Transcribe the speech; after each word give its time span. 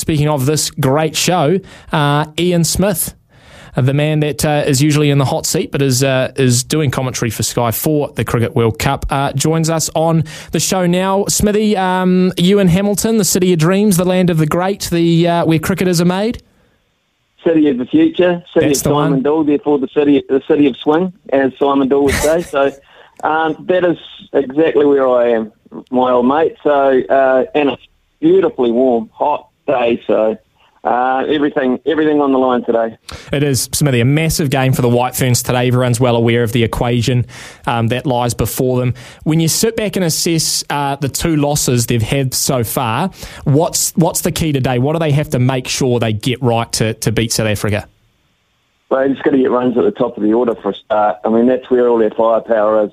Speaking 0.00 0.30
of 0.30 0.46
this 0.46 0.70
great 0.70 1.14
show, 1.14 1.60
uh, 1.92 2.24
Ian 2.38 2.64
Smith, 2.64 3.14
uh, 3.76 3.82
the 3.82 3.92
man 3.92 4.20
that 4.20 4.42
uh, 4.46 4.64
is 4.66 4.80
usually 4.80 5.10
in 5.10 5.18
the 5.18 5.26
hot 5.26 5.44
seat 5.44 5.70
but 5.70 5.82
is 5.82 6.02
uh, 6.02 6.32
is 6.36 6.64
doing 6.64 6.90
commentary 6.90 7.30
for 7.30 7.42
Sky 7.42 7.70
for 7.70 8.08
the 8.12 8.24
Cricket 8.24 8.54
World 8.54 8.78
Cup, 8.78 9.04
uh, 9.10 9.34
joins 9.34 9.68
us 9.68 9.90
on 9.94 10.24
the 10.52 10.58
show 10.58 10.86
now. 10.86 11.26
Smithy, 11.26 11.76
um, 11.76 12.32
you 12.38 12.58
in 12.60 12.68
Hamilton, 12.68 13.18
the 13.18 13.26
city 13.26 13.52
of 13.52 13.58
dreams, 13.58 13.98
the 13.98 14.06
land 14.06 14.30
of 14.30 14.38
the 14.38 14.46
great, 14.46 14.88
the 14.90 15.28
uh, 15.28 15.44
where 15.44 15.58
cricketers 15.58 16.00
are 16.00 16.06
made. 16.06 16.42
City 17.44 17.68
of 17.68 17.76
the 17.76 17.84
future, 17.84 18.42
city 18.54 18.68
That's 18.68 18.80
of 18.80 18.84
Simon. 18.84 19.20
Doull, 19.20 19.44
therefore 19.44 19.78
the 19.78 19.88
city, 19.88 20.24
the 20.30 20.42
city 20.48 20.66
of 20.66 20.78
swing, 20.78 21.12
as 21.30 21.52
Simon 21.58 21.88
Doull 21.88 22.04
would 22.04 22.14
say. 22.14 22.40
so 22.40 22.72
um, 23.22 23.66
that 23.66 23.84
is 23.84 23.98
exactly 24.32 24.86
where 24.86 25.06
I 25.06 25.28
am, 25.32 25.52
my 25.90 26.10
old 26.10 26.26
mate. 26.26 26.56
So 26.62 27.02
uh, 27.02 27.44
and 27.54 27.68
it's 27.68 27.86
beautifully 28.18 28.70
warm, 28.70 29.10
hot 29.12 29.49
day. 29.70 30.02
So 30.06 30.38
uh, 30.82 31.24
everything, 31.28 31.78
everything 31.84 32.20
on 32.20 32.32
the 32.32 32.38
line 32.38 32.64
today. 32.64 32.96
It 33.32 33.42
is, 33.42 33.68
Smithy, 33.72 34.00
a 34.00 34.04
massive 34.04 34.48
game 34.50 34.72
for 34.72 34.80
the 34.80 34.88
White 34.88 35.14
Ferns 35.14 35.42
today. 35.42 35.68
Everyone's 35.68 36.00
well 36.00 36.16
aware 36.16 36.42
of 36.42 36.52
the 36.52 36.64
equation 36.64 37.26
um, 37.66 37.88
that 37.88 38.06
lies 38.06 38.32
before 38.32 38.80
them. 38.80 38.94
When 39.24 39.40
you 39.40 39.48
sit 39.48 39.76
back 39.76 39.96
and 39.96 40.04
assess 40.04 40.64
uh, 40.70 40.96
the 40.96 41.08
two 41.08 41.36
losses 41.36 41.86
they've 41.86 42.00
had 42.00 42.32
so 42.32 42.64
far, 42.64 43.10
what's 43.44 43.92
what's 43.92 44.22
the 44.22 44.32
key 44.32 44.52
today? 44.52 44.78
What 44.78 44.94
do 44.94 44.98
they 44.98 45.12
have 45.12 45.28
to 45.30 45.38
make 45.38 45.68
sure 45.68 46.00
they 46.00 46.14
get 46.14 46.40
right 46.42 46.70
to, 46.72 46.94
to 46.94 47.12
beat 47.12 47.32
South 47.32 47.48
Africa? 47.48 47.86
Well, 48.88 49.02
they 49.02 49.12
just 49.12 49.22
got 49.22 49.32
to 49.32 49.38
get 49.38 49.50
runs 49.50 49.76
at 49.76 49.84
the 49.84 49.92
top 49.92 50.16
of 50.16 50.22
the 50.22 50.32
order 50.32 50.54
for 50.54 50.70
a 50.70 50.74
start. 50.74 51.18
I 51.24 51.28
mean, 51.28 51.46
that's 51.46 51.70
where 51.70 51.88
all 51.88 51.98
their 51.98 52.10
firepower 52.10 52.86
is. 52.86 52.90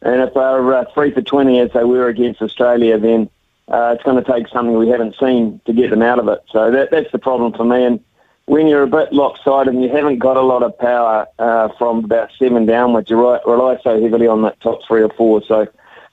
And 0.00 0.22
if 0.22 0.34
they're 0.34 0.74
uh, 0.74 0.84
three 0.94 1.10
for 1.10 1.22
20 1.22 1.60
as 1.60 1.70
they 1.72 1.84
were 1.84 2.08
against 2.08 2.40
Australia, 2.40 2.98
then 2.98 3.28
uh, 3.68 3.94
it's 3.94 4.02
going 4.04 4.22
to 4.22 4.30
take 4.30 4.48
something 4.48 4.76
we 4.76 4.88
haven't 4.88 5.14
seen 5.18 5.60
to 5.66 5.72
get 5.72 5.90
them 5.90 6.02
out 6.02 6.18
of 6.18 6.28
it. 6.28 6.40
So 6.50 6.70
that, 6.70 6.90
that's 6.90 7.10
the 7.12 7.18
problem 7.18 7.52
for 7.52 7.64
me. 7.64 7.84
And 7.84 8.00
when 8.46 8.66
you're 8.66 8.82
a 8.82 8.86
bit 8.86 9.12
lopsided 9.12 9.72
and 9.72 9.82
you 9.82 9.88
haven't 9.90 10.18
got 10.18 10.36
a 10.36 10.42
lot 10.42 10.62
of 10.62 10.76
power 10.78 11.26
uh, 11.38 11.68
from 11.78 12.04
about 12.04 12.30
seven 12.38 12.66
downwards, 12.66 13.08
you 13.08 13.16
rely 13.16 13.78
so 13.82 14.00
heavily 14.00 14.26
on 14.26 14.42
that 14.42 14.60
top 14.60 14.80
three 14.86 15.02
or 15.02 15.08
four. 15.10 15.42
So 15.48 15.66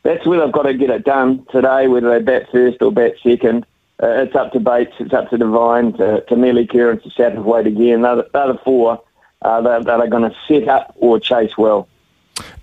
that's 0.04 0.26
where 0.26 0.40
they've 0.40 0.52
got 0.52 0.64
to 0.64 0.74
get 0.74 0.90
it 0.90 1.04
done 1.04 1.46
today, 1.52 1.88
whether 1.88 2.10
they 2.10 2.24
bat 2.24 2.48
first 2.52 2.82
or 2.82 2.92
bat 2.92 3.14
second. 3.22 3.66
Uh, 4.02 4.08
it's 4.24 4.36
up 4.36 4.52
to 4.54 4.60
Bates, 4.60 4.94
it's 5.00 5.14
up 5.14 5.30
to 5.30 5.38
Devine, 5.38 5.94
to, 5.94 6.22
to 6.22 6.36
Melly 6.36 6.66
Kieran, 6.66 7.00
to 7.02 7.10
Satterthwaite 7.10 7.68
again. 7.68 8.02
They're, 8.02 8.16
the- 8.16 8.30
they're 8.34 8.54
the 8.54 8.60
four 8.64 9.04
uh, 9.44 9.62
that, 9.62 9.84
that 9.86 10.00
are 10.00 10.08
going 10.08 10.24
to 10.30 10.36
set 10.48 10.68
up 10.68 10.96
or 10.98 11.20
chase 11.20 11.56
well. 11.58 11.88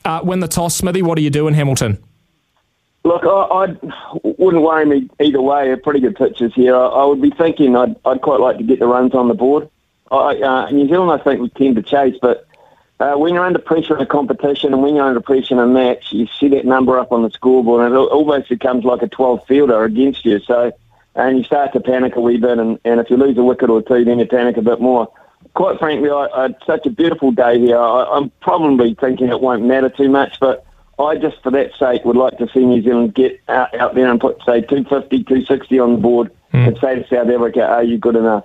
Uh, 0.04 0.22
the 0.40 0.48
toss, 0.48 0.74
Smithy. 0.76 1.02
What 1.02 1.16
do 1.16 1.22
you 1.22 1.30
do 1.30 1.46
in 1.46 1.54
Hamilton? 1.54 2.02
Look, 3.08 3.24
I, 3.24 3.28
I 3.28 3.66
wouldn't 4.22 4.62
worry 4.62 4.84
me 4.84 5.08
either 5.18 5.40
way. 5.40 5.64
They're 5.64 5.78
pretty 5.78 6.00
good 6.00 6.14
pitches 6.14 6.52
here. 6.52 6.76
I, 6.76 6.88
I 6.88 7.04
would 7.06 7.22
be 7.22 7.30
thinking 7.30 7.74
I'd, 7.74 7.96
I'd 8.04 8.20
quite 8.20 8.38
like 8.38 8.58
to 8.58 8.62
get 8.62 8.80
the 8.80 8.86
runs 8.86 9.14
on 9.14 9.28
the 9.28 9.34
board. 9.34 9.70
I, 10.10 10.36
uh, 10.36 10.70
New 10.70 10.86
Zealand, 10.88 11.18
I 11.18 11.24
think, 11.24 11.40
would 11.40 11.54
tend 11.54 11.76
to 11.76 11.82
chase, 11.82 12.16
but 12.20 12.46
uh, 13.00 13.14
when 13.14 13.32
you're 13.32 13.46
under 13.46 13.60
pressure 13.60 13.96
in 13.96 14.02
a 14.02 14.06
competition 14.06 14.74
and 14.74 14.82
when 14.82 14.94
you're 14.94 15.06
under 15.06 15.22
pressure 15.22 15.54
in 15.54 15.58
a 15.58 15.66
match, 15.66 16.12
you 16.12 16.26
see 16.38 16.48
that 16.48 16.66
number 16.66 16.98
up 16.98 17.10
on 17.10 17.22
the 17.22 17.30
scoreboard 17.30 17.86
and 17.86 17.94
it 17.94 17.98
almost 17.98 18.50
becomes 18.50 18.84
like 18.84 19.00
a 19.00 19.08
12 19.08 19.46
fielder 19.46 19.84
against 19.84 20.26
you. 20.26 20.38
So, 20.40 20.70
and 21.14 21.38
you 21.38 21.44
start 21.44 21.72
to 21.72 21.80
panic 21.80 22.14
a 22.14 22.20
wee 22.20 22.36
bit, 22.36 22.58
and, 22.58 22.78
and 22.84 23.00
if 23.00 23.08
you 23.08 23.16
lose 23.16 23.38
a 23.38 23.42
wicket 23.42 23.70
or 23.70 23.80
two, 23.80 24.04
then 24.04 24.18
you 24.18 24.26
panic 24.26 24.58
a 24.58 24.62
bit 24.62 24.82
more. 24.82 25.10
Quite 25.54 25.78
frankly, 25.78 26.10
I, 26.10 26.28
I, 26.34 26.54
such 26.66 26.84
a 26.84 26.90
beautiful 26.90 27.32
day 27.32 27.58
here. 27.58 27.78
I, 27.78 28.04
I'm 28.04 28.28
probably 28.42 28.94
thinking 29.00 29.28
it 29.28 29.40
won't 29.40 29.64
matter 29.64 29.88
too 29.88 30.10
much, 30.10 30.38
but 30.40 30.66
I 30.98 31.16
just, 31.16 31.42
for 31.42 31.50
that 31.50 31.72
sake, 31.78 32.04
would 32.04 32.16
like 32.16 32.38
to 32.38 32.48
see 32.48 32.64
New 32.64 32.82
Zealand 32.82 33.14
get 33.14 33.40
out, 33.48 33.74
out 33.74 33.94
there 33.94 34.10
and 34.10 34.20
put, 34.20 34.38
say, 34.44 34.60
250, 34.62 35.24
260 35.24 35.78
on 35.78 35.92
the 35.92 35.98
board 35.98 36.30
and 36.52 36.78
say 36.78 36.96
to 36.96 37.08
South 37.08 37.28
Africa, 37.28 37.62
are 37.62 37.84
you 37.84 37.98
good 37.98 38.16
enough? 38.16 38.44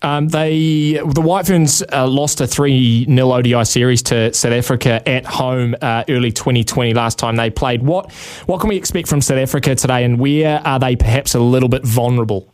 Um, 0.00 0.28
they 0.28 0.92
the 1.04 1.20
White 1.20 1.46
Ferns 1.46 1.82
uh, 1.92 2.06
lost 2.06 2.40
a 2.40 2.46
three 2.46 3.04
0 3.04 3.32
ODI 3.32 3.64
series 3.64 4.02
to 4.04 4.32
South 4.32 4.52
Africa 4.52 5.06
at 5.06 5.26
home 5.26 5.76
uh, 5.82 6.04
early 6.08 6.32
2020. 6.32 6.94
Last 6.94 7.18
time 7.18 7.36
they 7.36 7.50
played, 7.50 7.82
what 7.82 8.10
what 8.46 8.60
can 8.60 8.70
we 8.70 8.76
expect 8.76 9.08
from 9.08 9.20
South 9.20 9.36
Africa 9.36 9.74
today, 9.74 10.04
and 10.04 10.18
where 10.18 10.66
are 10.66 10.78
they 10.78 10.96
perhaps 10.96 11.34
a 11.34 11.40
little 11.40 11.68
bit 11.68 11.84
vulnerable? 11.84 12.48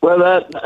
Well, 0.00 0.18
they're, 0.18 0.62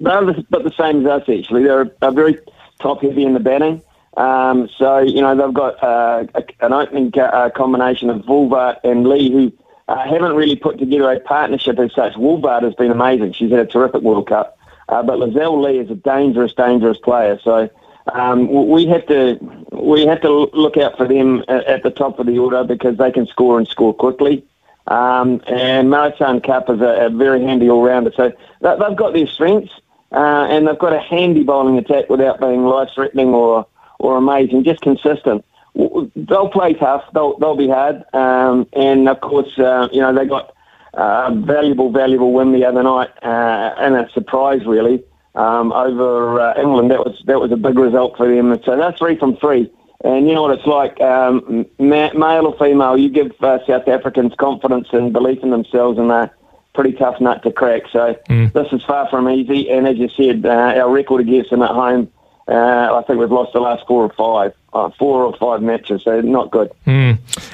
they're 0.00 0.24
the, 0.24 0.46
but 0.50 0.64
the 0.64 0.72
same 0.72 1.06
as 1.06 1.22
us, 1.22 1.28
actually. 1.28 1.64
They're, 1.64 1.90
they're 2.00 2.12
very 2.12 2.38
top 2.80 3.02
heavy 3.02 3.24
in 3.24 3.34
the 3.34 3.40
batting. 3.40 3.82
Um, 4.16 4.68
so, 4.76 4.98
you 4.98 5.22
know, 5.22 5.34
they've 5.34 5.54
got 5.54 5.82
uh, 5.82 6.24
an 6.60 6.72
opening 6.72 7.12
uh, 7.18 7.50
combination 7.54 8.10
of 8.10 8.22
Wolvaardt 8.22 8.78
and 8.84 9.06
Lee, 9.06 9.30
who 9.30 9.52
uh, 9.88 10.06
haven't 10.06 10.34
really 10.34 10.56
put 10.56 10.78
together 10.78 11.10
a 11.10 11.20
partnership 11.20 11.78
as 11.78 11.92
such. 11.94 12.12
Wolvaardt 12.14 12.62
has 12.62 12.74
been 12.74 12.90
amazing. 12.90 13.32
She's 13.32 13.50
had 13.50 13.60
a 13.60 13.66
terrific 13.66 14.02
World 14.02 14.28
Cup. 14.28 14.58
Uh, 14.88 15.02
but 15.02 15.18
Lizelle 15.18 15.62
Lee 15.64 15.78
is 15.78 15.90
a 15.90 15.94
dangerous, 15.94 16.52
dangerous 16.52 16.98
player. 16.98 17.38
So 17.42 17.70
um, 18.12 18.48
we 18.68 18.84
have 18.86 19.06
to 19.06 19.38
we 19.72 20.04
have 20.06 20.20
to 20.22 20.30
look 20.52 20.76
out 20.76 20.96
for 20.98 21.08
them 21.08 21.42
at, 21.48 21.64
at 21.64 21.82
the 21.82 21.90
top 21.90 22.18
of 22.18 22.26
the 22.26 22.38
order 22.38 22.64
because 22.64 22.98
they 22.98 23.10
can 23.10 23.26
score 23.26 23.58
and 23.58 23.66
score 23.66 23.94
quickly. 23.94 24.44
Um, 24.88 25.40
and 25.46 25.88
Marizanne 25.88 26.42
Kapp 26.42 26.68
is 26.68 26.80
a, 26.80 27.06
a 27.06 27.10
very 27.10 27.42
handy 27.42 27.70
all-rounder. 27.70 28.12
So 28.14 28.32
they- 28.60 28.76
they've 28.76 28.96
got 28.96 29.14
their 29.14 29.28
strengths, 29.28 29.72
uh, 30.10 30.48
and 30.50 30.66
they've 30.66 30.78
got 30.78 30.92
a 30.92 30.98
handy 30.98 31.44
bowling 31.44 31.78
attack 31.78 32.10
without 32.10 32.40
being 32.40 32.66
life-threatening 32.66 33.28
or 33.28 33.64
or 34.02 34.16
amazing, 34.16 34.64
just 34.64 34.80
consistent. 34.80 35.44
They'll 35.74 36.50
play 36.50 36.74
tough. 36.74 37.04
They'll 37.14 37.38
they'll 37.38 37.56
be 37.56 37.68
hard. 37.68 38.04
Um, 38.12 38.66
and 38.74 39.08
of 39.08 39.20
course, 39.20 39.58
uh, 39.58 39.88
you 39.90 40.00
know 40.00 40.12
they 40.14 40.26
got 40.26 40.54
uh, 40.94 41.30
a 41.30 41.34
valuable, 41.34 41.90
valuable 41.90 42.32
win 42.32 42.52
the 42.52 42.64
other 42.66 42.82
night, 42.82 43.10
uh, 43.22 43.74
and 43.78 43.94
a 43.96 44.10
surprise 44.12 44.66
really 44.66 45.02
um, 45.34 45.72
over 45.72 46.40
uh, 46.40 46.60
England. 46.60 46.90
That 46.90 47.00
was 47.00 47.22
that 47.26 47.40
was 47.40 47.52
a 47.52 47.56
big 47.56 47.78
result 47.78 48.16
for 48.18 48.28
them. 48.28 48.58
So 48.64 48.76
they're 48.76 48.92
three 48.92 49.16
from 49.16 49.36
three. 49.36 49.70
And 50.04 50.26
you 50.28 50.34
know 50.34 50.42
what 50.42 50.58
it's 50.58 50.66
like, 50.66 51.00
um, 51.00 51.64
ma- 51.78 52.12
male 52.12 52.46
or 52.46 52.58
female, 52.58 52.98
you 52.98 53.08
give 53.08 53.30
uh, 53.40 53.64
South 53.66 53.86
Africans 53.86 54.34
confidence 54.36 54.88
and 54.92 55.12
belief 55.12 55.38
in 55.44 55.50
themselves, 55.50 55.96
and 55.96 56.10
they're 56.10 56.28
pretty 56.74 56.92
tough 56.92 57.20
nut 57.20 57.42
to 57.44 57.52
crack. 57.52 57.82
So 57.92 58.18
this 58.52 58.72
is 58.72 58.82
far 58.82 59.08
from 59.08 59.28
easy. 59.28 59.70
And 59.70 59.86
as 59.86 59.98
you 59.98 60.08
said, 60.08 60.44
uh, 60.44 60.48
our 60.80 60.90
record 60.90 61.20
against 61.20 61.50
them 61.50 61.62
at 61.62 61.70
home, 61.70 62.10
uh, 62.48 62.94
I 62.94 63.02
think 63.06 63.18
we've 63.20 63.30
lost 63.30 63.52
the 63.52 63.60
last 63.60 63.86
four 63.86 64.04
or 64.04 64.12
five, 64.12 64.54
uh, 64.72 64.90
four 64.98 65.24
or 65.24 65.36
five 65.36 65.62
matches. 65.62 66.02
So 66.02 66.20
not 66.20 66.50
good. 66.50 66.70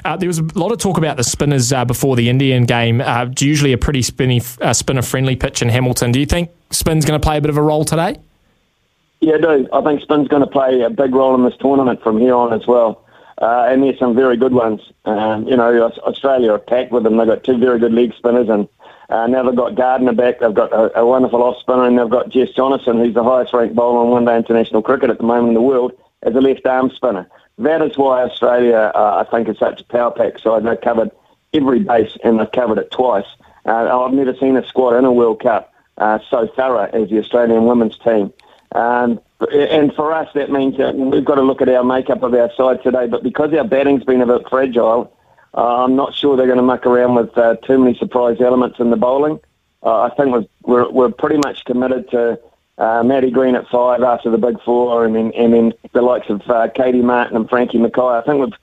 Uh, 0.05 0.17
there 0.17 0.29
was 0.29 0.39
a 0.39 0.45
lot 0.55 0.73
of 0.73 0.79
talk 0.79 0.97
about 0.97 1.17
the 1.17 1.25
spinners 1.25 1.73
uh, 1.73 1.85
before 1.85 2.17
the 2.17 2.29
Indian 2.29 2.65
game. 2.65 3.01
Uh, 3.01 3.27
it's 3.31 3.43
usually 3.43 3.73
a 3.73 3.79
pretty 3.79 4.03
spinny, 4.03 4.41
uh, 4.61 4.73
spinner-friendly 4.73 5.37
pitch 5.37 5.61
in 5.61 5.69
Hamilton. 5.69 6.13
Do 6.13 6.21
you 6.21 6.27
think 6.27 6.51
spin's 6.71 7.05
going 7.05 7.21
to 7.21 7.25
play 7.25 7.37
a 7.37 7.41
bit 7.41 7.51
of 7.51 7.57
a 7.57 7.63
role 7.63 7.85
today? 7.85 8.17
Yeah, 9.21 9.35
I 9.35 9.39
do. 9.39 9.69
I 9.73 9.83
think 9.83 10.01
spin's 10.01 10.29
going 10.29 10.43
to 10.43 10.49
play 10.49 10.81
a 10.83 10.91
big 10.91 11.15
role 11.15 11.35
in 11.35 11.45
this 11.45 11.57
tournament 11.59 12.03
from 12.03 12.19
here 12.19 12.35
on 12.35 12.53
as 12.53 12.67
well. 12.67 13.05
Uh, 13.41 13.67
and 13.69 13.83
there's 13.83 13.99
some 13.99 14.15
very 14.15 14.37
good 14.37 14.53
ones. 14.53 14.81
Um, 15.05 15.47
you 15.47 15.57
know, 15.57 15.93
Australia 16.07 16.53
are 16.53 16.59
packed 16.59 16.93
with 16.93 17.05
them. 17.05 17.17
They've 17.17 17.27
got 17.27 17.45
two 17.45 17.59
very 17.59 17.79
good 17.79 17.93
leg 17.93 18.15
spinners, 18.17 18.49
and 18.49 18.69
uh, 19.09 19.27
now 19.27 19.43
they've 19.43 19.57
got 19.57 19.75
Gardner 19.75 20.13
back. 20.13 20.41
They've 20.41 20.53
got 20.53 20.73
a, 20.73 21.01
a 21.01 21.07
wonderful 21.07 21.43
off 21.43 21.59
spinner, 21.61 21.85
and 21.85 21.99
they've 21.99 22.09
got 22.09 22.29
Jess 22.29 22.51
Jonassen, 22.51 23.05
who's 23.05 23.15
the 23.15 23.25
highest 23.25 23.55
ranked 23.55 23.75
bowler 23.75 24.05
in 24.05 24.11
one 24.11 24.25
day 24.27 24.37
international 24.37 24.83
cricket 24.83 25.11
at 25.11 25.19
the 25.19 25.25
moment 25.25 25.49
in 25.49 25.55
the 25.55 25.63
world, 25.63 25.93
as 26.23 26.35
a 26.35 26.41
left 26.41 26.67
arm 26.67 26.91
spinner. 26.91 27.29
That 27.59 27.83
is 27.83 27.97
why 27.97 28.23
Australia, 28.23 28.93
uh, 28.95 29.25
I 29.27 29.31
think, 29.31 29.49
is 29.49 29.59
such 29.59 29.81
a 29.81 29.85
power 29.85 30.11
pack 30.11 30.39
side. 30.39 30.65
They've 30.65 30.81
covered 30.81 31.11
every 31.55 31.81
base, 31.81 32.17
and 32.23 32.39
they've 32.39 32.53
covered 32.53 32.79
it 32.79 32.91
twice. 32.91 33.27
Uh, 33.65 34.05
I've 34.05 34.13
never 34.13 34.35
seen 34.35 34.57
a 34.57 34.67
squad 34.67 34.97
in 34.97 35.05
a 35.05 35.13
World 35.13 35.43
Cup 35.43 35.73
uh, 35.97 36.19
so 36.31 36.47
thorough 36.55 36.89
as 36.93 37.09
the 37.09 37.19
Australian 37.19 37.65
women's 37.67 37.99
team. 37.99 38.33
Um, 38.73 39.21
and 39.53 39.95
for 39.95 40.13
us, 40.13 40.29
that 40.35 40.51
means 40.51 40.77
that 40.79 40.95
we've 40.95 41.25
got 41.25 41.37
to 41.37 41.43
look 41.43 41.63
at 41.63 41.69
our 41.69 41.85
makeup 41.85 42.23
of 42.23 42.35
our 42.35 42.53
side 42.55 42.83
today. 42.83 43.07
But 43.07 43.23
because 43.23 43.53
our 43.55 43.65
batting's 43.65 44.05
been 44.05 44.21
a 44.21 44.27
bit 44.27 44.49
fragile, 44.49 45.13
uh, 45.55 45.85
I'm 45.85 45.97
not 45.97 46.15
sure 46.15 46.37
they're 46.37 46.47
going 46.47 46.59
to 46.59 46.63
muck 46.63 46.87
around 46.87 47.15
with 47.15 47.37
uh, 47.37 47.57
too 47.57 47.79
many 47.79 47.97
surprise 47.97 48.41
elements 48.41 48.79
in 48.79 48.91
the 48.91 48.97
bowling. 48.97 49.41
I, 49.83 49.87
uh, 49.87 50.11
I 50.11 50.15
think 50.15 50.49
we're 50.63 50.91
we're 50.91 51.11
pretty 51.11 51.39
much 51.39 51.65
committed 51.65 52.11
to 52.11 52.41
uh, 52.79 53.03
Maddie 53.03 53.31
Green 53.31 53.55
at 53.57 53.69
five 53.69 54.03
after 54.03 54.31
the 54.31 54.39
big 54.39 54.61
four, 54.63 55.05
and 55.05 55.15
then 55.15 55.33
and 55.33 55.53
then 55.53 55.73
the 55.93 56.03
likes 56.03 56.29
of 56.29 56.49
uh, 56.49 56.69
Katie 56.69 57.03
Martin 57.03 57.37
and 57.37 57.49
Frankie 57.49 57.79
Mackay. 57.79 58.01
I 58.01 58.23
think 58.23 58.41
we've 58.41 58.59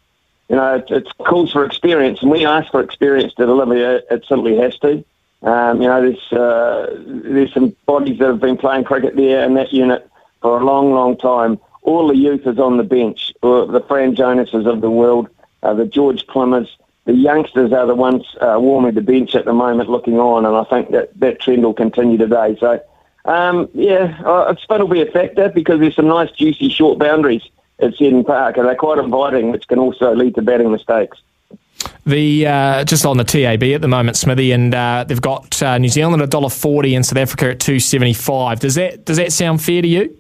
you 0.50 0.56
know, 0.56 0.84
it, 0.88 1.08
calls 1.18 1.52
for 1.52 1.66
experience, 1.66 2.22
and 2.22 2.30
we 2.30 2.46
ask 2.46 2.72
for 2.72 2.82
experience 2.82 3.34
to 3.36 3.46
deliver. 3.46 3.76
It, 3.76 4.06
it 4.12 4.26
simply 4.28 4.58
has 4.58 4.78
to. 4.80 5.04
Um, 5.42 5.82
you 5.82 5.88
know, 5.88 6.02
there's 6.02 6.34
uh, 6.34 6.96
there's 7.06 7.54
some 7.54 7.76
bodies 7.86 8.20
that 8.20 8.28
have 8.28 8.40
been 8.40 8.58
playing 8.58 8.84
cricket 8.84 9.16
there 9.16 9.44
in 9.44 9.56
that 9.56 9.74
unit 9.74 10.10
for 10.42 10.60
a 10.60 10.64
long, 10.64 10.92
long 10.92 11.18
time. 11.18 11.60
All 11.82 12.08
the 12.08 12.16
youth 12.16 12.48
is 12.48 12.58
on 12.58 12.78
the 12.78 12.84
bench. 12.84 13.32
Uh, 13.44 13.66
the 13.66 13.82
Fran 13.82 14.16
Jonases 14.16 14.66
of 14.66 14.82
the 14.82 14.90
world, 14.90 15.30
uh, 15.66 15.74
the 15.74 15.86
Georgia 15.86 16.24
Plimmers, 16.26 16.70
the 17.06 17.14
youngsters 17.14 17.72
are 17.72 17.86
the 17.86 17.96
ones 17.96 18.24
uh, 18.42 18.58
warming 18.60 18.96
the 18.96 19.02
bench 19.02 19.36
at 19.36 19.46
the 19.46 19.54
moment, 19.54 19.90
looking 19.90 20.20
on, 20.20 20.46
and 20.46 20.56
I 20.56 20.64
think 20.66 20.92
that 20.92 21.20
that 21.20 21.40
trend 21.40 21.64
will 21.64 21.74
continue 21.74 22.18
today. 22.18 22.58
So, 22.60 22.82
um, 23.26 23.70
yeah, 23.74 24.22
uh, 24.26 24.56
spin 24.56 24.82
will 24.82 24.88
be 24.88 25.02
a 25.02 25.12
factor 25.12 25.50
because 25.50 25.80
there's 25.80 25.96
some 25.96 26.08
nice, 26.08 26.32
juicy, 26.32 26.70
short 26.70 27.00
boundaries 27.00 27.44
at 27.80 28.00
Eden 28.02 28.24
Park, 28.24 28.58
and 28.58 28.68
they're 28.68 28.76
quite 28.76 29.00
inviting, 29.00 29.52
which 29.52 29.68
can 29.68 29.80
also 29.80 30.14
lead 30.16 30.36
to 30.36 30.42
batting 30.42 30.72
mistakes. 30.72 31.18
The 32.06 32.48
uh, 32.48 32.84
just 32.86 33.06
on 33.06 33.18
the 33.18 33.24
TAB 33.24 33.64
at 33.64 33.82
the 33.82 33.88
moment, 33.88 34.18
Smithy, 34.18 34.52
and 34.52 34.74
uh, 34.74 35.06
they've 35.08 35.22
got 35.22 35.62
uh, 35.62 35.78
New 35.78 35.90
Zealand 35.90 36.22
at 36.22 36.30
dollar 36.30 36.50
forty 36.50 36.96
and 36.96 37.06
South 37.06 37.18
Africa 37.18 37.52
at 37.52 37.60
two 37.60 37.80
seventy 37.80 38.14
five. 38.14 38.60
Does 38.60 38.76
that 38.76 39.06
does 39.06 39.18
that 39.18 39.34
sound 39.34 39.62
fair 39.62 39.82
to 39.82 39.88
you? 39.88 40.16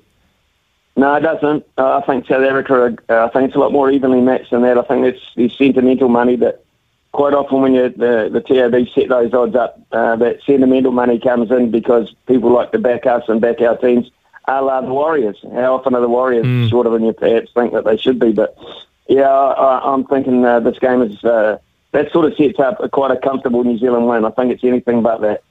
No, 0.97 1.13
it 1.15 1.21
doesn't. 1.21 1.65
Uh, 1.77 1.97
I 1.97 2.05
think 2.05 2.27
South 2.27 2.43
Africa. 2.43 2.95
Uh, 3.09 3.25
I 3.25 3.29
think 3.29 3.47
it's 3.47 3.55
a 3.55 3.59
lot 3.59 3.73
more 3.73 3.91
evenly 3.91 4.21
matched 4.21 4.51
than 4.51 4.61
that. 4.61 4.77
I 4.77 4.83
think 4.83 5.05
it's 5.05 5.21
the 5.35 5.49
sentimental 5.49 6.07
money 6.07 6.37
that 6.37 6.63
quite 7.11 7.33
often 7.33 7.61
when 7.61 7.73
you 7.73 7.89
the 7.89 8.29
the 8.31 8.41
TAB 8.41 8.87
set 8.93 9.09
those 9.09 9.33
odds 9.33 9.55
up, 9.55 9.81
uh, 9.91 10.15
that 10.17 10.39
sentimental 10.45 10.91
money 10.91 11.19
comes 11.19 11.51
in 11.51 11.69
because 11.69 12.13
people 12.27 12.51
like 12.51 12.71
to 12.71 12.79
back 12.79 13.05
us 13.05 13.23
and 13.27 13.41
back 13.41 13.59
our 13.61 13.77
teams 13.77 14.09
a 14.47 14.61
la 14.61 14.81
the 14.81 14.87
Warriors. 14.87 15.37
How 15.53 15.75
often 15.75 15.95
are 15.95 16.01
the 16.01 16.09
Warriors 16.09 16.45
mm. 16.45 16.69
shorter 16.69 16.89
than 16.89 17.03
you 17.03 17.13
perhaps 17.13 17.51
think 17.53 17.73
that 17.73 17.85
they 17.85 17.97
should 17.97 18.19
be? 18.19 18.31
But 18.31 18.57
yeah, 19.07 19.29
I, 19.29 19.93
am 19.93 20.05
thinking 20.05 20.45
uh, 20.45 20.59
this 20.59 20.79
game 20.79 21.01
is 21.01 21.23
uh, 21.23 21.57
that 21.91 22.11
sort 22.11 22.25
of 22.25 22.37
sets 22.37 22.59
up 22.59 22.79
a, 22.79 22.89
quite 22.89 23.11
a 23.11 23.17
comfortable 23.17 23.63
New 23.63 23.77
Zealand 23.77 24.07
win. 24.07 24.25
I 24.25 24.31
think 24.31 24.51
it's 24.51 24.63
anything 24.63 25.01
but 25.01 25.21
that. 25.21 25.43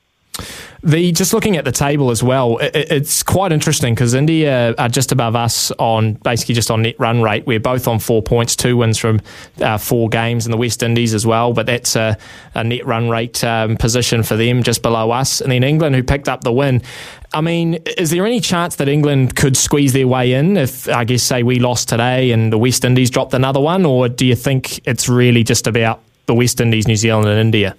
The 0.85 1.13
just 1.13 1.33
looking 1.33 1.57
at 1.57 1.65
the 1.65 1.73
table 1.73 2.11
as 2.11 2.23
well, 2.23 2.59
it, 2.59 2.75
it's 2.75 3.23
quite 3.23 3.53
interesting 3.53 3.95
because 3.95 4.13
India 4.13 4.75
are 4.75 4.89
just 4.89 5.13
above 5.13 5.35
us 5.35 5.71
on 5.79 6.13
basically 6.15 6.55
just 6.55 6.71
on 6.71 6.83
net 6.83 6.97
run 6.99 7.23
rate. 7.23 7.47
We're 7.47 7.59
both 7.59 7.89
on 7.89 7.99
four 7.99 8.23
points, 8.23 8.55
two 8.55 8.77
wins 8.77 8.99
from 8.99 9.23
uh, 9.63 9.79
four 9.79 10.11
games, 10.11 10.45
in 10.45 10.53
the 10.53 10.59
West 10.59 10.83
Indies 10.83 11.15
as 11.15 11.25
well. 11.25 11.55
But 11.55 11.65
that's 11.65 11.97
a, 11.97 12.19
a 12.55 12.63
net 12.63 12.85
run 12.85 13.09
rate 13.09 13.43
um, 13.43 13.79
position 13.79 14.23
for 14.23 14.37
them, 14.37 14.63
just 14.63 14.83
below 14.83 15.11
us. 15.11 15.41
And 15.41 15.51
then 15.51 15.65
England, 15.65 15.97
who 15.97 16.03
picked 16.03 16.29
up 16.29 16.45
the 16.45 16.53
win. 16.53 16.83
I 17.33 17.41
mean, 17.41 17.75
is 17.97 18.11
there 18.11 18.27
any 18.27 18.41
chance 18.41 18.77
that 18.77 18.87
England 18.87 19.37
could 19.37 19.57
squeeze 19.57 19.95
their 19.95 20.07
way 20.07 20.35
in 20.35 20.59
if, 20.59 20.87
I 20.91 21.05
guess, 21.05 21.23
say 21.23 21.43
we 21.43 21.61
lost 21.61 21.89
today 21.89 22.31
and 22.31 22.53
the 22.53 22.59
West 22.59 22.85
Indies 22.85 23.09
dropped 23.09 23.33
another 23.33 23.59
one, 23.59 23.87
or 23.87 24.11
do 24.11 24.27
you 24.27 24.37
think 24.37 24.87
it's 24.87 25.09
really 25.09 25.45
just 25.45 25.67
about 25.67 26.03
the 26.27 26.35
West 26.35 26.61
Indies, 26.61 26.87
New 26.87 26.97
Zealand, 26.97 27.27
and 27.27 27.41
India? 27.41 27.75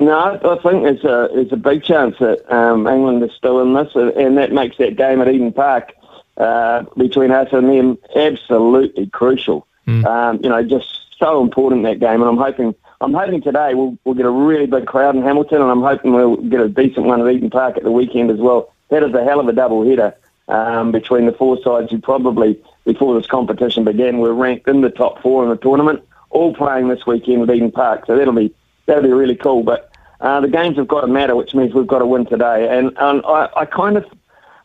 No, 0.00 0.38
I 0.42 0.62
think 0.62 0.82
there's 0.82 1.04
a 1.04 1.30
there's 1.32 1.52
a 1.52 1.56
big 1.56 1.84
chance 1.84 2.18
that 2.18 2.52
um, 2.52 2.86
England 2.86 3.22
is 3.22 3.32
still 3.32 3.60
in 3.60 3.74
this, 3.74 3.94
and 3.94 4.36
that 4.38 4.52
makes 4.52 4.76
that 4.78 4.96
game 4.96 5.20
at 5.20 5.28
Eden 5.28 5.52
Park 5.52 5.92
uh, 6.36 6.82
between 6.96 7.30
us 7.30 7.48
and 7.52 7.68
them 7.68 7.98
absolutely 8.16 9.06
crucial. 9.06 9.66
Mm. 9.86 10.04
Um, 10.04 10.40
you 10.42 10.48
know, 10.48 10.62
just 10.64 10.88
so 11.18 11.42
important 11.42 11.84
that 11.84 12.00
game, 12.00 12.20
and 12.20 12.24
I'm 12.24 12.36
hoping 12.36 12.74
I'm 13.00 13.14
hoping 13.14 13.40
today 13.40 13.74
we'll 13.74 13.96
we'll 14.04 14.14
get 14.14 14.26
a 14.26 14.30
really 14.30 14.66
big 14.66 14.86
crowd 14.86 15.14
in 15.14 15.22
Hamilton, 15.22 15.62
and 15.62 15.70
I'm 15.70 15.82
hoping 15.82 16.12
we'll 16.12 16.36
get 16.36 16.60
a 16.60 16.68
decent 16.68 17.06
one 17.06 17.20
at 17.20 17.32
Eden 17.32 17.50
Park 17.50 17.76
at 17.76 17.84
the 17.84 17.92
weekend 17.92 18.30
as 18.30 18.38
well. 18.38 18.72
That 18.88 19.02
is 19.02 19.14
a 19.14 19.24
hell 19.24 19.40
of 19.40 19.48
a 19.48 19.52
double 19.52 19.86
header 19.88 20.14
um, 20.48 20.90
between 20.90 21.26
the 21.26 21.32
four 21.32 21.60
sides 21.62 21.90
who 21.90 21.98
probably 21.98 22.58
before 22.84 23.14
this 23.18 23.26
competition 23.26 23.84
began 23.84 24.18
were 24.18 24.34
ranked 24.34 24.68
in 24.68 24.80
the 24.80 24.90
top 24.90 25.22
four 25.22 25.44
in 25.44 25.50
the 25.50 25.56
tournament, 25.56 26.02
all 26.30 26.54
playing 26.54 26.88
this 26.88 27.06
weekend 27.06 27.48
at 27.48 27.54
Eden 27.54 27.72
Park. 27.72 28.06
So 28.06 28.16
that'll 28.16 28.34
be 28.34 28.54
that'll 28.86 29.02
be 29.02 29.12
really 29.12 29.36
cool. 29.36 29.62
But 29.62 29.90
uh, 30.20 30.40
the 30.40 30.48
games 30.48 30.76
have 30.76 30.88
got 30.88 31.02
to 31.02 31.06
matter, 31.06 31.36
which 31.36 31.54
means 31.54 31.74
we've 31.74 31.86
got 31.86 31.98
to 31.98 32.06
win 32.06 32.26
today. 32.26 32.68
And, 32.76 32.92
and 32.98 33.22
I, 33.26 33.48
I 33.56 33.64
kind 33.66 33.96
of, 33.96 34.04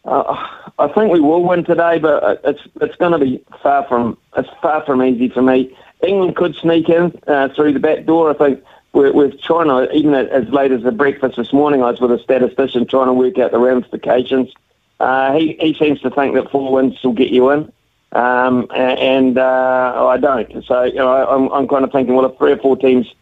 uh, 0.05 0.47
I 0.77 0.87
think 0.87 1.11
we 1.11 1.19
will 1.19 1.43
win 1.43 1.63
today, 1.65 1.99
but 1.99 2.41
it's 2.43 2.61
it's 2.79 2.95
going 2.95 3.11
to 3.11 3.19
be 3.19 3.43
far 3.61 3.85
from 3.87 4.17
it's 4.37 4.49
far 4.61 4.85
from 4.85 5.03
easy 5.03 5.29
for 5.29 5.41
me. 5.41 5.75
England 6.01 6.37
could 6.37 6.55
sneak 6.55 6.87
in 6.87 7.19
uh, 7.27 7.49
through 7.49 7.73
the 7.73 7.79
back 7.79 8.05
door. 8.05 8.29
I 8.29 8.33
think 8.33 8.63
we're 8.93 9.31
trying 9.43 9.91
even 9.93 10.13
as 10.13 10.47
late 10.49 10.71
as 10.71 10.83
the 10.83 10.91
breakfast 10.91 11.35
this 11.35 11.53
morning, 11.53 11.83
I 11.83 11.91
was 11.91 11.99
with 11.99 12.11
a 12.11 12.19
statistician 12.19 12.87
trying 12.87 13.07
to 13.07 13.13
work 13.13 13.37
out 13.37 13.51
the 13.51 13.59
ramifications. 13.59 14.51
Uh, 14.99 15.33
he, 15.33 15.57
he 15.59 15.73
seems 15.75 16.01
to 16.01 16.09
think 16.09 16.35
that 16.35 16.51
four 16.51 16.73
wins 16.73 17.01
will 17.03 17.13
get 17.13 17.29
you 17.29 17.51
in, 17.51 17.71
um, 18.13 18.67
and 18.73 19.37
uh, 19.37 20.07
I 20.07 20.17
don't. 20.17 20.65
So 20.65 20.83
you 20.83 20.95
know, 20.95 21.27
I'm, 21.27 21.49
I'm 21.51 21.67
kind 21.67 21.83
of 21.83 21.91
thinking, 21.91 22.15
well, 22.15 22.25
if 22.25 22.37
three 22.37 22.51
or 22.51 22.57
four 22.57 22.75
teams 22.77 23.13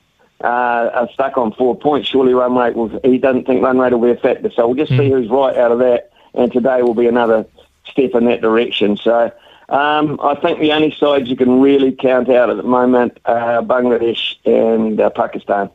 uh, 0.43 0.89
are 0.93 1.09
stuck 1.13 1.37
on 1.37 1.51
four 1.53 1.75
points, 1.77 2.09
surely 2.09 2.33
run 2.33 2.55
rate 2.55 2.75
will. 2.75 2.99
He 3.03 3.17
doesn't 3.17 3.45
think 3.45 3.63
run 3.63 3.79
rate 3.79 3.93
will 3.93 4.01
be 4.01 4.11
a 4.11 4.15
factor. 4.15 4.51
So 4.51 4.67
we'll 4.67 4.75
just 4.75 4.91
mm. 4.91 4.97
see 4.97 5.07
hmm. 5.09 5.15
who's 5.15 5.29
right 5.29 5.57
out 5.57 5.71
of 5.71 5.79
that. 5.79 6.11
And 6.33 6.51
today 6.51 6.81
will 6.83 6.93
be 6.93 7.07
another 7.07 7.45
step 7.85 8.13
in 8.13 8.25
that 8.25 8.41
direction. 8.41 8.97
So 8.97 9.31
um, 9.69 10.19
I 10.21 10.35
think 10.35 10.59
the 10.59 10.71
only 10.71 10.91
sides 10.91 11.29
you 11.29 11.35
can 11.35 11.59
really 11.59 11.91
count 11.91 12.29
out 12.29 12.49
at 12.49 12.57
the 12.57 12.63
moment 12.63 13.19
are 13.25 13.61
Bangladesh 13.61 14.35
and 14.45 14.99
uh, 14.99 15.09
Pakistan. 15.09 15.69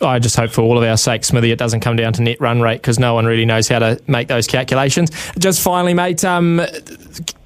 I 0.00 0.18
just 0.18 0.36
hope 0.36 0.50
for 0.50 0.62
all 0.62 0.76
of 0.76 0.84
our 0.84 0.96
sake, 0.96 1.24
Smithy, 1.24 1.50
it 1.50 1.58
doesn't 1.58 1.80
come 1.80 1.96
down 1.96 2.12
to 2.14 2.22
net 2.22 2.40
run 2.40 2.60
rate 2.60 2.76
because 2.76 2.98
no 2.98 3.14
one 3.14 3.26
really 3.26 3.44
knows 3.44 3.68
how 3.68 3.78
to 3.78 4.00
make 4.06 4.28
those 4.28 4.46
calculations. 4.46 5.10
Just 5.38 5.62
finally, 5.62 5.94
mate, 5.94 6.24
um, 6.24 6.60
a 6.60 6.66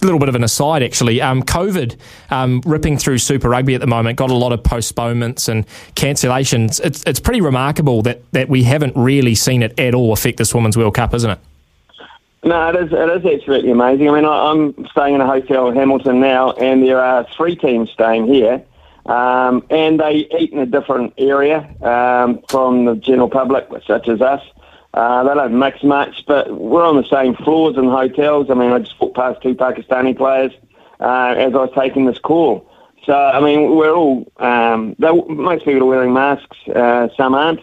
little 0.02 0.18
bit 0.18 0.28
of 0.28 0.34
an 0.34 0.44
aside 0.44 0.82
actually. 0.82 1.20
Um, 1.20 1.42
COVID 1.42 1.96
um, 2.30 2.62
ripping 2.64 2.98
through 2.98 3.18
Super 3.18 3.48
Rugby 3.48 3.74
at 3.74 3.80
the 3.80 3.86
moment 3.86 4.16
got 4.16 4.30
a 4.30 4.34
lot 4.34 4.52
of 4.52 4.62
postponements 4.62 5.48
and 5.48 5.66
cancellations. 5.94 6.80
It's, 6.80 7.04
it's 7.06 7.20
pretty 7.20 7.40
remarkable 7.40 8.02
that, 8.02 8.22
that 8.32 8.48
we 8.48 8.62
haven't 8.62 8.96
really 8.96 9.34
seen 9.34 9.62
it 9.62 9.78
at 9.78 9.94
all 9.94 10.12
affect 10.12 10.38
this 10.38 10.54
Women's 10.54 10.76
World 10.76 10.94
Cup, 10.94 11.14
isn't 11.14 11.30
it? 11.30 11.38
No, 12.42 12.70
it 12.70 12.76
is, 12.76 12.92
it 12.92 13.24
is 13.26 13.34
absolutely 13.34 13.70
amazing. 13.70 14.08
I 14.08 14.14
mean, 14.14 14.24
I, 14.24 14.50
I'm 14.50 14.86
staying 14.92 15.14
in 15.14 15.20
a 15.20 15.26
hotel 15.26 15.68
in 15.68 15.76
Hamilton 15.76 16.20
now, 16.20 16.52
and 16.52 16.82
there 16.82 17.00
are 17.00 17.26
three 17.36 17.54
teams 17.54 17.90
staying 17.90 18.26
here. 18.26 18.64
Um, 19.06 19.64
and 19.70 19.98
they 19.98 20.28
eat 20.38 20.52
in 20.52 20.58
a 20.58 20.66
different 20.66 21.14
area 21.18 21.58
um, 21.82 22.40
from 22.48 22.84
the 22.84 22.94
general 22.96 23.28
public, 23.28 23.66
such 23.86 24.08
as 24.08 24.20
us. 24.20 24.42
Uh, 24.92 25.22
they 25.24 25.34
don't 25.34 25.58
mix 25.58 25.82
much, 25.82 26.24
but 26.26 26.52
we're 26.52 26.84
on 26.84 26.96
the 26.96 27.08
same 27.08 27.34
floors 27.36 27.76
in 27.76 27.84
hotels. 27.84 28.50
I 28.50 28.54
mean, 28.54 28.72
I 28.72 28.80
just 28.80 29.00
walked 29.00 29.16
past 29.16 29.40
two 29.42 29.54
Pakistani 29.54 30.16
players 30.16 30.52
uh, 30.98 31.34
as 31.36 31.54
I 31.54 31.58
was 31.58 31.72
taking 31.74 32.06
this 32.06 32.18
call. 32.18 32.66
So, 33.06 33.14
I 33.14 33.40
mean, 33.40 33.76
we're 33.76 33.94
all, 33.94 34.30
um, 34.38 34.94
most 34.98 35.64
people 35.64 35.82
are 35.82 35.86
wearing 35.86 36.12
masks. 36.12 36.56
Uh, 36.68 37.08
some 37.16 37.34
aren't 37.34 37.60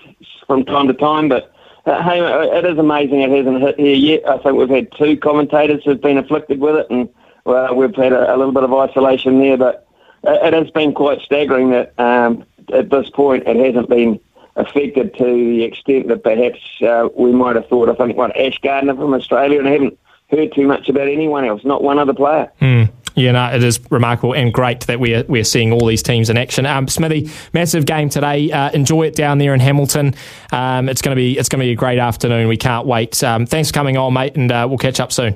from 0.48 0.65
time 0.65 0.88
to 0.88 0.94
time, 0.94 1.29
but 1.29 1.53
uh, 1.86 2.01
hey, 2.03 2.20
it 2.58 2.65
is 2.65 2.77
amazing 2.77 3.22
it 3.22 3.29
hasn't 3.29 3.62
hit 3.62 3.79
here 3.79 3.96
yet. 3.96 4.27
I 4.27 4.38
think 4.39 4.58
we've 4.58 4.70
had 4.70 4.91
two 4.98 5.15
commentators 5.17 5.84
who've 5.84 6.01
been 6.01 6.17
afflicted 6.17 6.60
with 6.60 6.75
it, 6.75 6.88
and 6.89 7.08
well, 7.46 7.75
we've 7.75 7.96
had 7.96 8.13
a, 8.13 8.34
a 8.34 8.36
little 8.36 8.51
bit 8.51 8.63
of 8.63 8.74
isolation 8.74 9.39
there, 9.39 9.58
but 9.58 9.87
it 10.24 10.54
has 10.54 10.70
been 10.72 10.94
quite 10.94 11.22
staggering 11.22 11.72
that 11.72 11.98
um, 12.00 12.46
at 12.74 12.90
this 12.90 13.10
point 13.10 13.48
it 13.48 13.56
hasn't 13.56 13.90
been 13.90 14.20
affected 14.56 15.16
to 15.16 15.24
the 15.24 15.64
extent 15.64 16.08
that 16.08 16.24
perhaps 16.24 16.60
uh, 16.82 17.08
we 17.16 17.32
might 17.32 17.56
have 17.56 17.68
thought. 17.68 17.90
I 17.90 17.96
think 17.96 18.18
what 18.18 18.36
Ash 18.38 18.58
Gardner 18.60 18.96
from 18.96 19.14
Australia, 19.14 19.60
and 19.60 19.68
I 19.68 19.72
haven't 19.72 20.00
heard 20.30 20.54
too 20.54 20.68
much 20.68 20.90
about 20.90 21.08
anyone 21.08 21.46
else, 21.46 21.64
not 21.64 21.84
one 21.84 22.00
other 22.00 22.14
player. 22.14 22.52
Mm. 22.60 22.90
Yeah, 23.16 23.32
no, 23.32 23.46
it 23.48 23.64
is 23.64 23.80
remarkable 23.90 24.36
and 24.36 24.54
great 24.54 24.82
that 24.82 25.00
we're, 25.00 25.24
we're 25.24 25.44
seeing 25.44 25.72
all 25.72 25.88
these 25.88 26.04
teams 26.04 26.30
in 26.30 26.38
action. 26.38 26.68
Um, 26.68 26.88
Smithy, 26.88 27.32
massive 27.52 27.88
game 27.88 28.10
today. 28.10 28.52
Uh, 28.52 28.70
enjoy 28.72 29.08
it 29.08 29.16
down 29.16 29.40
there 29.40 29.56
in 29.56 29.60
Hamilton. 29.60 30.14
Um, 30.52 30.88
it's 30.88 31.02
going 31.02 31.16
to 31.16 31.20
be 31.20 31.36
it's 31.36 31.50
to 31.50 31.58
be 31.58 31.72
a 31.72 31.76
great 31.76 31.98
afternoon. 31.98 32.48
We 32.48 32.58
can't 32.58 32.86
wait. 32.86 33.24
Um, 33.24 33.48
thanks 33.48 33.70
for 33.70 33.74
coming 33.74 33.98
on, 33.98 34.14
mate, 34.14 34.36
and 34.36 34.52
uh, 34.52 34.68
we'll 34.70 34.78
catch 34.78 35.00
up 35.00 35.12
soon. 35.12 35.36